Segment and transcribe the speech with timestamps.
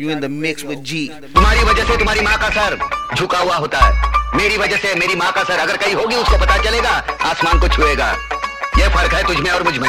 [0.00, 0.98] You in the mix with जी
[1.34, 2.74] तुम्हारी वजह से तुम्हारी माँ का सर
[3.16, 6.38] झुका हुआ होता है। मेरी वजह से मेरी माँ का सर अगर कहीं होगी उसको
[6.38, 6.90] पता चलेगा
[7.28, 8.10] आसमान को छुएगा।
[8.78, 9.88] ये फ़र्क है तुझमें और मुझमें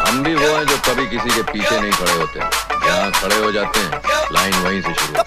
[0.00, 3.52] हम भी वो हैं जो कभी किसी के पीछे नहीं खड़े होते। जहाँ खड़े हो
[3.52, 5.22] जाते हैं लाइन वहीं से शुरू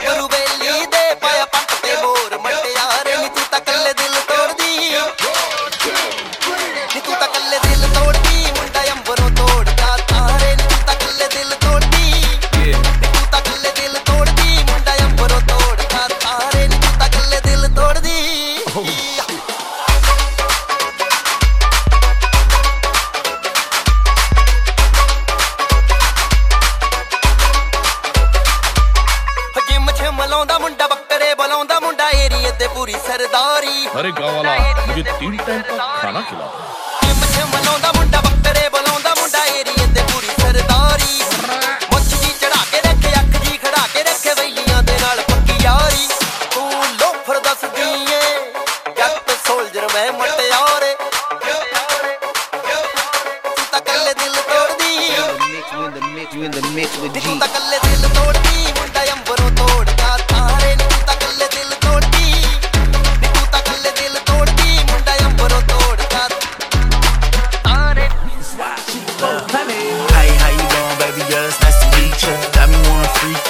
[30.10, 34.55] ਜਿਮ ਛਮ ਲਾਉਂਦਾ ਮੁੰਡਾ ਬੱਕਰੇ ਬੁਲਾਉਂਦਾ ਮੁੰਡਾ ਏਰੀਏ ਤੇ ਪੂਰੀ ਸਰਦਾਰੀ अरे गाँव वाला
[34.88, 36.46] मुझे तीन टाइम का खाना खिला
[37.02, 41.20] ਜਿਮ ਛਮ ਲਾਉਂਦਾ ਮੁੰਡਾ ਬੱਕਰੇ ਬੁਲਾਉਂਦਾ ਮੁੰਡਾ ਏਰੀਏ ਤੇ ਪੂਰੀ ਸਰਦਾਰੀ
[41.92, 46.09] ਮੁੱਛ ਜੀ ਚੜਾ ਕੇ ਰੱਖੇ ਅੱਖ ਜੀ ਖੜਾ ਕੇ ਰੱਖੇ ਵਈਲੀਆਂ ਦੇ ਨਾਲ ਪੱਕੀ ਯਾਰੀ
[46.54, 48.21] ਤੂੰ ਲੋਫਰ ਦੱਸਦੀ ਏ
[48.99, 50.95] ਜੱਟ ਸੋਲਜਰ ਮੈਂ ਮਟਿਆਰੇ
[53.46, 54.95] ਤੂੰ ਤਾਂ ਕੱਲੇ ਦਿਲ ਤੋੜਦੀ
[55.68, 56.35] You in the mix.
[56.35, 56.96] You in the mix.
[56.96, 57.26] You in the mix with ਨੀ G.
[57.26, 59.02] ਤੂੰ ਤਾਂ ਕੱਲੇ ਦਿਲ ਤੋੜਦੀ ਮੁੰਡਾ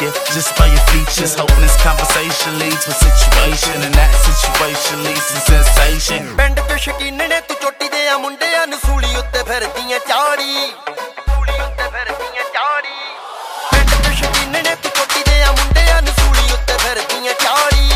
[0.01, 1.35] you just by your features.
[1.35, 6.21] Hoping this conversation leads to a situation, and that situation leads to sensation.
[6.37, 10.71] ਪਿੰਡ ਚ ਸ਼ਕੀਨ ਨੇ ਤੂੰ ਚੋਟੀ ਦੇ ਆ ਮੁੰਡਿਆਂ ਨੂੰ ਸੂਲੀ ਉੱਤੇ ਫਿਰਦੀਆਂ ਚਾੜੀ
[11.29, 12.97] ਸੂਲੀ ਉੱਤੇ ਫਿਰਦੀਆਂ ਚਾੜੀ
[13.71, 17.91] ਪਿੰਡ ਚ ਸ਼ਕੀਨ ਨੇ ਤੂੰ ਚੋਟੀ ਦੇ ਆ ਮੁੰਡਿਆਂ ਨੂੰ ਸੂਲੀ ਉੱਤੇ ਫਿਰਦੀਆਂ ਚਾੜੀ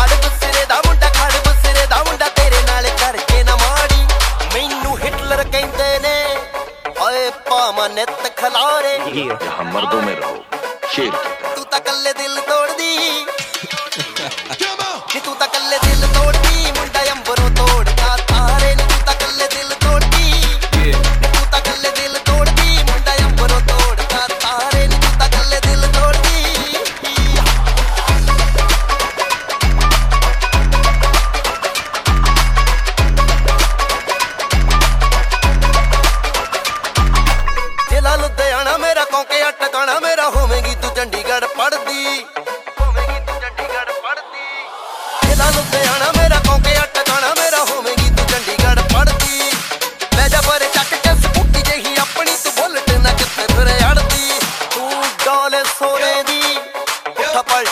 [0.00, 4.06] ਆੜ ਬਸਰੇ ਦਾ ਮੁੰਡਾ ਖੜ ਬਸਰੇ ਦਾ ਮੁੰਡਾ ਤੇਰੇ ਨਾਲ ਕਰਕੇ ਨਾ ਮਾੜੀ
[4.54, 6.16] ਮੈਨੂੰ ਹਿਟਲਰ ਕਹਿੰਦੇ ਨੇ
[7.00, 8.98] ਓਏ ਪਾਮਾ ਨਿਤ ਖਲਾਰੇ
[9.60, 10.39] ਹਮਰਦੋ ਮੇ ਰਹੋ
[10.92, 11.10] ਸ਼ੇਰ।
[11.56, 13.26] ਤੂੰ ਤਾਂ ਕੱਲੇ ਦਿਲ ਤੋੜਦੀ।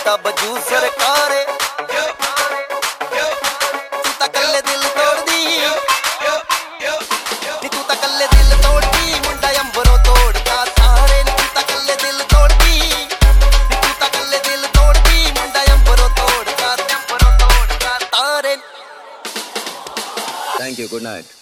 [0.08, 1.32] ਨਸ਼ਾ ਬਜੂ ਸਰਕਾਰ
[3.94, 5.58] ਤੂੰ ਤਾਂ ਕੱਲੇ ਦਿਲ ਤੋੜਦੀ
[7.64, 13.92] ਤੂੰ ਤਾਂ ਕੱਲੇ ਦਿਲ ਤੋੜਦੀ ਮੁੰਡਾ ਅੰਬਰੋਂ ਤੋੜਦਾ ਸਾਰੇ ਤੂੰ ਤਾਂ ਕੱਲੇ ਦਿਲ ਤੋੜਦੀ ਤੂੰ
[14.00, 18.56] ਤਾਂ ਕੱਲੇ ਦਿਲ ਤੋੜਦੀ ਮੁੰਡਾ ਅੰਬਰੋਂ ਤੋੜਦਾ ਅੰਬਰੋਂ ਤੋੜਦਾ ਤਾਰੇ
[20.58, 21.37] ਥੈਂਕ ਯੂ ਗੁੱਡ ਨਾਈਟ